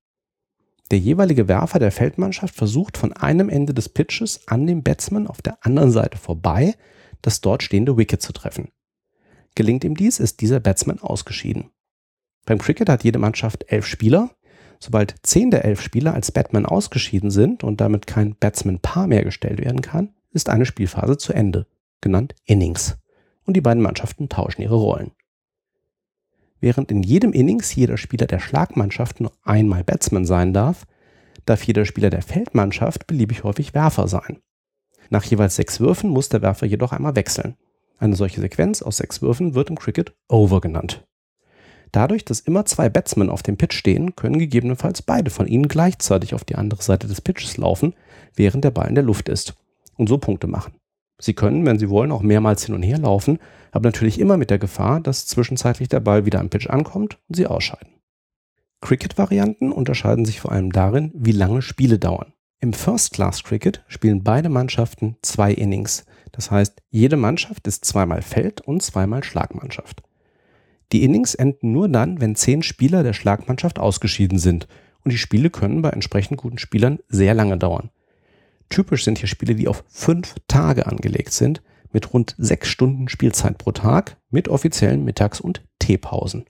Der 0.90 0.98
jeweilige 0.98 1.48
Werfer 1.48 1.78
der 1.78 1.92
Feldmannschaft 1.92 2.54
versucht 2.54 2.96
von 2.96 3.12
einem 3.12 3.50
Ende 3.50 3.74
des 3.74 3.90
Pitches 3.90 4.48
an 4.48 4.66
dem 4.66 4.82
Batsman 4.82 5.26
auf 5.26 5.42
der 5.42 5.58
anderen 5.64 5.90
Seite 5.90 6.16
vorbei 6.16 6.74
das 7.20 7.40
dort 7.40 7.62
stehende 7.62 7.96
Wicket 7.96 8.22
zu 8.22 8.32
treffen. 8.32 8.68
Gelingt 9.54 9.84
ihm 9.84 9.96
dies, 9.96 10.20
ist 10.20 10.40
dieser 10.40 10.60
Batsman 10.60 11.00
ausgeschieden. 11.00 11.70
Beim 12.46 12.58
Cricket 12.58 12.88
hat 12.88 13.04
jede 13.04 13.18
Mannschaft 13.18 13.64
elf 13.68 13.86
Spieler. 13.86 14.30
Sobald 14.78 15.16
zehn 15.24 15.50
der 15.50 15.64
elf 15.64 15.82
Spieler 15.82 16.14
als 16.14 16.30
Batman 16.30 16.64
ausgeschieden 16.64 17.30
sind 17.30 17.64
und 17.64 17.80
damit 17.80 18.06
kein 18.06 18.36
Batsman-Paar 18.36 19.08
mehr 19.08 19.24
gestellt 19.24 19.58
werden 19.58 19.82
kann, 19.82 20.14
ist 20.30 20.48
eine 20.48 20.64
Spielphase 20.64 21.18
zu 21.18 21.32
Ende 21.32 21.66
genannt 22.00 22.34
Innings, 22.44 22.96
und 23.44 23.54
die 23.54 23.60
beiden 23.60 23.82
Mannschaften 23.82 24.28
tauschen 24.28 24.62
ihre 24.62 24.76
Rollen. 24.76 25.12
Während 26.60 26.90
in 26.90 27.02
jedem 27.02 27.32
Innings 27.32 27.74
jeder 27.74 27.96
Spieler 27.96 28.26
der 28.26 28.40
Schlagmannschaft 28.40 29.20
nur 29.20 29.32
einmal 29.42 29.84
Batsman 29.84 30.24
sein 30.24 30.52
darf, 30.52 30.86
darf 31.46 31.62
jeder 31.62 31.84
Spieler 31.84 32.10
der 32.10 32.22
Feldmannschaft 32.22 33.06
beliebig 33.06 33.44
häufig 33.44 33.74
Werfer 33.74 34.08
sein. 34.08 34.40
Nach 35.10 35.24
jeweils 35.24 35.56
sechs 35.56 35.80
Würfen 35.80 36.10
muss 36.10 36.28
der 36.28 36.42
Werfer 36.42 36.66
jedoch 36.66 36.92
einmal 36.92 37.16
wechseln. 37.16 37.56
Eine 37.98 38.16
solche 38.16 38.40
Sequenz 38.40 38.82
aus 38.82 38.98
sechs 38.98 39.22
Würfen 39.22 39.54
wird 39.54 39.70
im 39.70 39.78
Cricket 39.78 40.14
Over 40.28 40.60
genannt. 40.60 41.06
Dadurch, 41.92 42.24
dass 42.24 42.40
immer 42.40 42.66
zwei 42.66 42.90
Batsmen 42.90 43.30
auf 43.30 43.42
dem 43.42 43.56
Pitch 43.56 43.74
stehen, 43.74 44.14
können 44.14 44.38
gegebenenfalls 44.38 45.00
beide 45.00 45.30
von 45.30 45.46
ihnen 45.46 45.68
gleichzeitig 45.68 46.34
auf 46.34 46.44
die 46.44 46.56
andere 46.56 46.82
Seite 46.82 47.06
des 47.06 47.22
Pitches 47.22 47.56
laufen, 47.56 47.94
während 48.34 48.64
der 48.64 48.70
Ball 48.70 48.88
in 48.88 48.94
der 48.94 49.04
Luft 49.04 49.28
ist 49.28 49.54
und 49.96 50.08
so 50.08 50.18
Punkte 50.18 50.46
machen. 50.46 50.77
Sie 51.20 51.34
können, 51.34 51.66
wenn 51.66 51.78
Sie 51.78 51.90
wollen, 51.90 52.12
auch 52.12 52.22
mehrmals 52.22 52.64
hin 52.64 52.74
und 52.74 52.82
her 52.82 52.98
laufen, 52.98 53.38
aber 53.72 53.88
natürlich 53.88 54.20
immer 54.20 54.36
mit 54.36 54.50
der 54.50 54.58
Gefahr, 54.58 55.00
dass 55.00 55.26
zwischenzeitlich 55.26 55.88
der 55.88 56.00
Ball 56.00 56.26
wieder 56.26 56.40
am 56.40 56.48
Pitch 56.48 56.68
ankommt 56.68 57.18
und 57.28 57.34
Sie 57.36 57.46
ausscheiden. 57.46 57.94
Cricket-Varianten 58.80 59.72
unterscheiden 59.72 60.24
sich 60.24 60.40
vor 60.40 60.52
allem 60.52 60.70
darin, 60.70 61.10
wie 61.14 61.32
lange 61.32 61.62
Spiele 61.62 61.98
dauern. 61.98 62.32
Im 62.60 62.72
First 62.72 63.12
Class 63.12 63.42
Cricket 63.42 63.84
spielen 63.88 64.24
beide 64.24 64.48
Mannschaften 64.48 65.16
zwei 65.22 65.52
Innings. 65.52 66.06
Das 66.32 66.50
heißt, 66.50 66.82
jede 66.90 67.16
Mannschaft 67.16 67.66
ist 67.66 67.84
zweimal 67.84 68.22
Feld- 68.22 68.60
und 68.60 68.82
zweimal 68.82 69.24
Schlagmannschaft. 69.24 70.02
Die 70.92 71.04
Innings 71.04 71.34
enden 71.34 71.72
nur 71.72 71.88
dann, 71.88 72.20
wenn 72.20 72.34
zehn 72.34 72.62
Spieler 72.62 73.02
der 73.02 73.12
Schlagmannschaft 73.12 73.78
ausgeschieden 73.78 74.38
sind. 74.38 74.66
Und 75.04 75.12
die 75.12 75.18
Spiele 75.18 75.50
können 75.50 75.82
bei 75.82 75.90
entsprechend 75.90 76.38
guten 76.38 76.58
Spielern 76.58 76.98
sehr 77.08 77.34
lange 77.34 77.58
dauern. 77.58 77.90
Typisch 78.68 79.04
sind 79.04 79.18
hier 79.18 79.28
Spiele, 79.28 79.54
die 79.54 79.68
auf 79.68 79.84
fünf 79.88 80.34
Tage 80.46 80.86
angelegt 80.86 81.32
sind, 81.32 81.62
mit 81.92 82.12
rund 82.12 82.34
sechs 82.38 82.68
Stunden 82.68 83.08
Spielzeit 83.08 83.58
pro 83.58 83.72
Tag, 83.72 84.16
mit 84.30 84.48
offiziellen 84.48 85.04
Mittags- 85.04 85.40
und 85.40 85.62
Teepausen. 85.78 86.44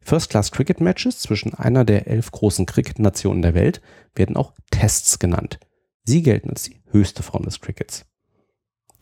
First-Class 0.00 0.52
Cricket 0.52 0.80
Matches 0.80 1.18
zwischen 1.18 1.54
einer 1.54 1.84
der 1.84 2.06
elf 2.06 2.30
großen 2.30 2.66
Cricket-Nationen 2.66 3.42
der 3.42 3.54
Welt 3.54 3.80
werden 4.14 4.36
auch 4.36 4.54
Tests 4.70 5.18
genannt. 5.18 5.58
Sie 6.04 6.22
gelten 6.22 6.50
als 6.50 6.62
die 6.62 6.80
höchste 6.90 7.22
Form 7.22 7.44
des 7.44 7.60
Crickets. 7.60 8.06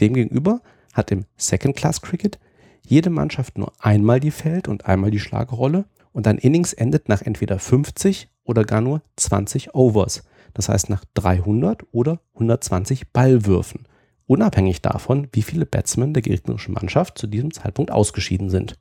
Demgegenüber 0.00 0.60
hat 0.92 1.12
im 1.12 1.24
Second-Class 1.36 2.02
Cricket 2.02 2.38
jede 2.82 3.10
Mannschaft 3.10 3.58
nur 3.58 3.72
einmal 3.78 4.20
die 4.20 4.30
Feld- 4.30 4.68
und 4.68 4.86
einmal 4.86 5.10
die 5.10 5.20
Schlagrolle 5.20 5.86
und 6.12 6.26
ein 6.26 6.38
Innings 6.38 6.72
endet 6.72 7.08
nach 7.08 7.22
entweder 7.22 7.58
50 7.58 8.28
oder 8.44 8.64
gar 8.64 8.80
nur 8.80 9.02
20 9.16 9.74
Overs, 9.74 10.24
das 10.56 10.70
heißt 10.70 10.88
nach 10.88 11.04
300 11.12 11.82
oder 11.92 12.20
120 12.32 13.12
Ballwürfen, 13.12 13.86
unabhängig 14.26 14.80
davon, 14.80 15.28
wie 15.32 15.42
viele 15.42 15.66
Batsmen 15.66 16.14
der 16.14 16.22
gegnerischen 16.22 16.72
Mannschaft 16.72 17.18
zu 17.18 17.26
diesem 17.26 17.52
Zeitpunkt 17.52 17.90
ausgeschieden 17.90 18.48
sind. 18.48 18.78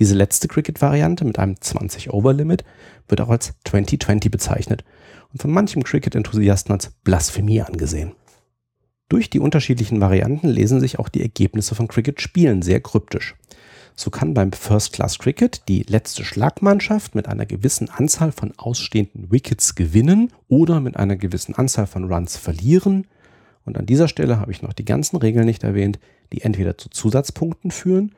Diese 0.00 0.16
letzte 0.16 0.48
Cricket-Variante 0.48 1.24
mit 1.24 1.38
einem 1.38 1.54
20-Over-Limit 1.54 2.64
wird 3.06 3.20
auch 3.20 3.28
als 3.28 3.54
2020 3.66 4.32
bezeichnet 4.32 4.84
und 5.32 5.40
von 5.40 5.52
manchem 5.52 5.84
Cricket-Enthusiasten 5.84 6.72
als 6.72 6.90
Blasphemie 7.04 7.62
angesehen. 7.62 8.12
Durch 9.08 9.30
die 9.30 9.38
unterschiedlichen 9.38 10.00
Varianten 10.00 10.48
lesen 10.48 10.80
sich 10.80 10.98
auch 10.98 11.08
die 11.08 11.22
Ergebnisse 11.22 11.76
von 11.76 11.86
Cricket-Spielen 11.86 12.62
sehr 12.62 12.80
kryptisch. 12.80 13.36
So 13.98 14.10
kann 14.10 14.34
beim 14.34 14.52
First 14.52 14.92
Class 14.92 15.18
Cricket 15.18 15.66
die 15.68 15.82
letzte 15.82 16.22
Schlagmannschaft 16.22 17.14
mit 17.14 17.28
einer 17.28 17.46
gewissen 17.46 17.88
Anzahl 17.88 18.30
von 18.30 18.52
ausstehenden 18.58 19.32
Wickets 19.32 19.74
gewinnen 19.74 20.32
oder 20.48 20.80
mit 20.80 20.98
einer 20.98 21.16
gewissen 21.16 21.54
Anzahl 21.54 21.86
von 21.86 22.12
Runs 22.12 22.36
verlieren. 22.36 23.06
Und 23.64 23.78
an 23.78 23.86
dieser 23.86 24.06
Stelle 24.06 24.38
habe 24.38 24.52
ich 24.52 24.60
noch 24.60 24.74
die 24.74 24.84
ganzen 24.84 25.16
Regeln 25.16 25.46
nicht 25.46 25.64
erwähnt, 25.64 25.98
die 26.32 26.42
entweder 26.42 26.76
zu 26.76 26.90
Zusatzpunkten 26.90 27.70
führen 27.70 28.14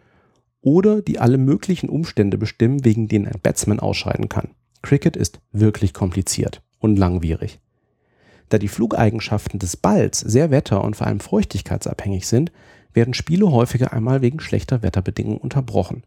oder 0.60 1.00
die 1.00 1.20
alle 1.20 1.38
möglichen 1.38 1.88
Umstände 1.88 2.38
bestimmen, 2.38 2.84
wegen 2.84 3.06
denen 3.06 3.28
ein 3.28 3.40
Batsman 3.40 3.78
ausscheiden 3.78 4.28
kann. 4.28 4.50
Cricket 4.82 5.16
ist 5.16 5.40
wirklich 5.52 5.94
kompliziert 5.94 6.60
und 6.80 6.98
langwierig. 6.98 7.60
Da 8.48 8.58
die 8.58 8.68
Flugeigenschaften 8.68 9.60
des 9.60 9.76
Balls 9.76 10.18
sehr 10.20 10.50
wetter- 10.50 10.82
und 10.82 10.96
vor 10.96 11.06
allem 11.06 11.20
feuchtigkeitsabhängig 11.20 12.26
sind, 12.26 12.50
werden 12.92 13.14
Spiele 13.14 13.50
häufiger 13.50 13.92
einmal 13.92 14.22
wegen 14.22 14.40
schlechter 14.40 14.82
Wetterbedingungen 14.82 15.38
unterbrochen. 15.38 16.04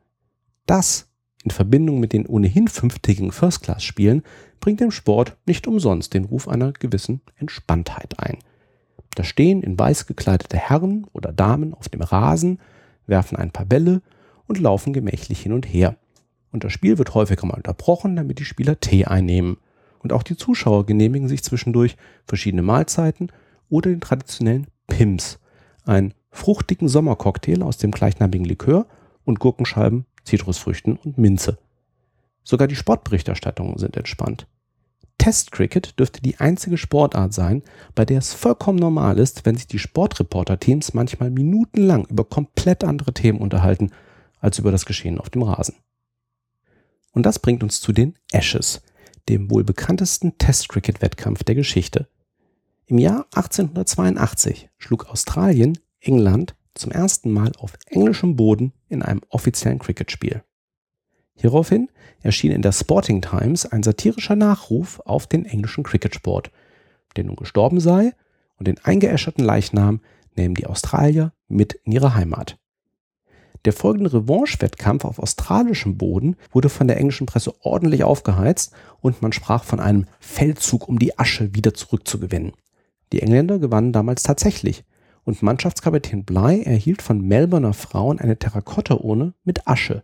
Das 0.66 1.08
in 1.44 1.52
Verbindung 1.52 2.00
mit 2.00 2.14
den 2.14 2.28
ohnehin 2.28 2.68
fünftägigen 2.68 3.32
First-Class-Spielen 3.32 4.24
bringt 4.60 4.80
dem 4.80 4.92
Sport 4.92 5.38
nicht 5.46 5.68
umsonst 5.68 6.14
den 6.14 6.26
Ruf 6.26 6.48
einer 6.48 6.72
gewissen 6.72 7.22
Entspanntheit 7.36 8.20
ein. 8.20 8.38
Da 9.16 9.24
stehen 9.24 9.64
in 9.64 9.78
weiß 9.78 10.06
gekleidete 10.06 10.58
Herren 10.58 11.06
oder 11.14 11.34
Damen 11.34 11.74
auf 11.74 11.90
dem 11.90 12.02
Rasen, 12.02 12.60
werfen 13.08 13.38
ein 13.38 13.52
paar 13.52 13.66
Bälle 13.66 14.02
und 14.48 14.60
laufen 14.60 14.94
gemächlich 14.94 15.42
hin 15.42 15.54
und 15.54 15.66
her. 15.66 15.98
Und 16.52 16.64
das 16.64 16.74
Spiel 16.74 16.98
wird 16.98 17.14
häufiger 17.14 17.46
mal 17.46 17.56
unterbrochen, 17.56 18.16
damit 18.16 18.40
die 18.40 18.46
Spieler 18.46 18.80
Tee 18.80 19.06
einnehmen. 19.06 19.58
Und 20.00 20.14
auch 20.14 20.24
die 20.24 20.38
Zuschauer 20.38 20.86
genehmigen 20.86 21.28
sich 21.28 21.44
zwischendurch 21.44 21.98
verschiedene 22.26 22.62
Mahlzeiten 22.62 23.32
oder 23.70 23.90
den 23.90 24.02
traditionellen 24.02 24.68
Pims, 24.88 25.40
einen 25.86 26.14
fruchtigen 26.32 26.88
Sommercocktail 26.88 27.62
aus 27.62 27.78
dem 27.78 27.92
gleichnamigen 27.92 28.46
Likör 28.46 28.88
und 29.26 29.40
Gurkenscheiben, 29.40 30.06
Zitrusfrüchten 30.24 30.98
und 30.98 31.18
Minze. 31.18 31.58
Sogar 32.44 32.68
die 32.68 32.76
Sportberichterstattungen 32.76 33.78
sind 33.78 33.98
entspannt. 33.98 34.48
Test 35.18 35.52
Cricket 35.52 36.00
dürfte 36.00 36.20
die 36.20 36.40
einzige 36.40 36.80
Sportart 36.80 37.32
sein, 37.32 37.62
bei 37.94 38.06
der 38.06 38.18
es 38.18 38.34
vollkommen 38.34 38.80
normal 38.80 39.20
ist, 39.20 39.46
wenn 39.46 39.56
sich 39.56 39.68
die 39.68 39.78
Sportreporter-Teams 39.78 40.96
manchmal 40.96 41.30
minutenlang 41.30 42.08
über 42.08 42.24
komplett 42.24 42.84
andere 42.84 43.14
Themen 43.14 43.40
unterhalten 43.40 43.92
als 44.40 44.58
über 44.58 44.72
das 44.72 44.86
Geschehen 44.86 45.20
auf 45.20 45.30
dem 45.30 45.44
Rasen. 45.44 45.76
Und 47.12 47.28
das 47.28 47.38
bringt 47.38 47.62
uns 47.62 47.82
zu 47.82 47.92
den 47.92 48.16
Ashes, 48.32 48.82
dem 49.30 49.52
wohl 49.52 49.64
bekanntesten 49.64 50.40
Test-Cricket-Wettkampf 50.40 51.44
der 51.44 51.54
Geschichte. 51.54 52.08
Im 52.88 52.98
Jahr 52.98 53.28
1882 53.36 54.70
schlug 54.80 55.08
Australien 55.08 55.78
England 56.02 56.56
zum 56.74 56.92
ersten 56.92 57.32
Mal 57.32 57.52
auf 57.58 57.74
englischem 57.88 58.36
Boden 58.36 58.74
in 58.90 59.02
einem 59.02 59.22
offiziellen 59.30 59.80
Cricket-Spiel. 59.80 60.44
Hieraufhin 61.36 61.90
erschien 62.22 62.52
in 62.52 62.62
der 62.62 62.72
Sporting 62.72 63.22
Times 63.22 63.66
ein 63.66 63.84
satirischer 63.84 64.36
Nachruf 64.36 65.00
auf 65.06 65.28
den 65.28 65.46
englischen 65.46 65.84
Cricketsport, 65.84 66.52
der 67.16 67.24
nun 67.24 67.36
gestorben 67.36 67.80
sei 67.80 68.14
und 68.58 68.68
den 68.68 68.78
eingeäscherten 68.84 69.44
Leichnam 69.44 70.02
nehmen 70.36 70.56
die 70.56 70.68
Australier 70.68 71.34
mit 71.48 71.74
in 71.84 71.92
ihre 71.94 72.16
Heimat. 72.16 72.58
Der 73.66 73.74
folgende 73.74 74.12
Revanche-Wettkampf 74.12 75.06
auf 75.06 75.20
australischem 75.20 75.98
Boden 75.98 76.36
wurde 76.52 76.70
von 76.70 76.88
der 76.88 76.98
englischen 76.98 77.28
Presse 77.28 77.54
ordentlich 77.62 78.04
aufgeheizt 78.04 78.74
und 79.02 79.22
man 79.22 79.34
sprach 79.34 79.64
von 79.64 79.80
einem 79.80 80.08
Feldzug, 80.20 80.88
um 80.88 80.98
die 80.98 81.20
Asche 81.20 81.54
wieder 81.54 81.74
zurückzugewinnen. 81.74 82.54
Die 83.14 83.22
Engländer 83.22 83.60
gewannen 83.60 83.94
damals 83.94 84.24
tatsächlich 84.24 84.84
und 85.24 85.42
Mannschaftskapitän 85.42 86.26
Bly 86.26 86.64
erhielt 86.64 87.02
von 87.02 87.22
Melbourner 87.22 87.74
Frauen 87.74 88.20
eine 88.20 88.38
Terrakotta-Urne 88.38 89.34
mit 89.44 89.68
Asche, 89.68 90.04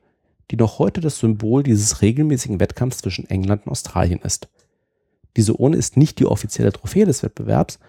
die 0.52 0.56
noch 0.56 0.80
heute 0.80 1.02
das 1.02 1.20
Symbol 1.20 1.64
dieses 1.64 2.02
regelmäßigen 2.02 2.60
Wettkampfs 2.60 3.00
zwischen 3.00 3.30
England 3.30 3.66
und 3.66 3.72
Australien 3.72 4.22
ist. 4.22 4.50
Diese 5.36 5.54
Urne 5.54 5.78
ist 5.78 5.98
nicht 5.98 6.20
die 6.20 6.26
offizielle 6.26 6.72
Trophäe 6.72 7.06
des 7.06 7.24
Wettbewerbs 7.24 7.80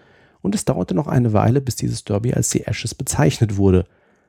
und 0.41 0.55
es 0.55 0.65
dauerte 0.65 0.95
noch 0.95 1.07
eine 1.07 1.33
Weile, 1.33 1.61
bis 1.61 1.75
dieses 1.75 2.03
Derby 2.03 2.33
als 2.33 2.49
die 2.49 2.65
Ashes 2.65 2.95
bezeichnet 2.95 3.57
wurde, 3.57 3.85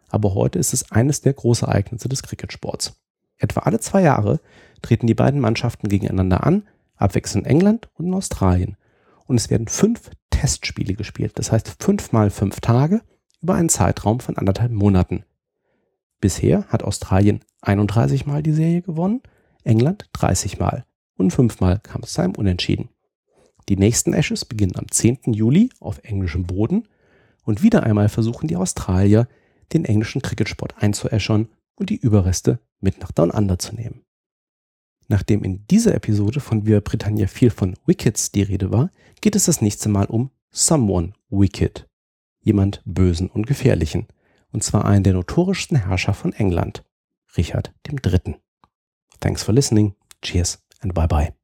aber 0.08 0.34
heute 0.34 0.58
ist 0.58 0.74
es 0.74 0.90
eines 0.90 1.20
der 1.20 1.32
Großereignisse 1.32 2.08
des 2.08 2.22
Cricketsports. 2.22 3.00
Etwa 3.38 3.60
alle 3.60 3.80
zwei 3.80 4.02
Jahre 4.02 4.40
treten 4.82 5.06
die 5.06 5.14
beiden 5.14 5.40
Mannschaften 5.40 5.88
gegeneinander 5.88 6.44
an, 6.44 6.64
abwechselnd 6.96 7.46
England 7.46 7.88
und 7.94 8.12
Australien. 8.12 8.76
Und 9.26 9.36
es 9.36 9.50
werden 9.50 9.68
fünf 9.68 10.10
Testspiele 10.40 10.94
gespielt, 10.94 11.32
das 11.34 11.52
heißt 11.52 11.76
fünf 11.80 12.12
mal 12.12 12.30
fünf 12.30 12.60
Tage 12.60 13.02
über 13.42 13.56
einen 13.56 13.68
Zeitraum 13.68 14.20
von 14.20 14.38
anderthalb 14.38 14.72
Monaten. 14.72 15.24
Bisher 16.18 16.64
hat 16.68 16.82
Australien 16.82 17.40
31 17.60 18.24
Mal 18.24 18.42
die 18.42 18.54
Serie 18.54 18.80
gewonnen, 18.80 19.20
England 19.64 20.08
30 20.14 20.58
Mal 20.58 20.86
und 21.18 21.30
fünfmal 21.30 21.78
kam 21.80 22.00
es 22.04 22.14
zu 22.14 22.22
einem 22.22 22.36
Unentschieden. 22.36 22.88
Die 23.68 23.76
nächsten 23.76 24.14
Ashes 24.14 24.46
beginnen 24.46 24.76
am 24.76 24.90
10. 24.90 25.34
Juli 25.34 25.68
auf 25.78 25.98
englischem 26.04 26.44
Boden 26.46 26.88
und 27.44 27.62
wieder 27.62 27.82
einmal 27.82 28.08
versuchen 28.08 28.48
die 28.48 28.56
Australier, 28.56 29.28
den 29.74 29.84
englischen 29.84 30.22
Cricketsport 30.22 30.82
einzuäschern 30.82 31.50
und 31.74 31.90
die 31.90 31.98
Überreste 31.98 32.60
mit 32.80 32.98
nach 33.00 33.12
Down 33.12 33.30
Under 33.30 33.58
zu 33.58 33.74
nehmen. 33.74 34.06
Nachdem 35.10 35.42
in 35.42 35.66
dieser 35.66 35.92
Episode 35.96 36.38
von 36.38 36.66
Wir 36.66 36.80
Britannia 36.80 37.26
viel 37.26 37.50
von 37.50 37.74
Wickets 37.84 38.30
die 38.30 38.42
Rede 38.42 38.70
war, 38.70 38.92
geht 39.20 39.34
es 39.34 39.46
das 39.46 39.60
nächste 39.60 39.88
Mal 39.88 40.06
um 40.06 40.30
Someone 40.52 41.14
Wicked. 41.30 41.88
Jemand 42.42 42.80
Bösen 42.84 43.28
und 43.28 43.48
Gefährlichen. 43.48 44.06
Und 44.52 44.62
zwar 44.62 44.84
einen 44.84 45.02
der 45.02 45.14
notorischsten 45.14 45.84
Herrscher 45.84 46.14
von 46.14 46.32
England, 46.32 46.84
Richard 47.36 47.72
III. 47.88 48.36
Thanks 49.18 49.42
for 49.42 49.52
listening. 49.52 49.96
Cheers 50.22 50.62
and 50.80 50.94
bye 50.94 51.08
bye. 51.08 51.39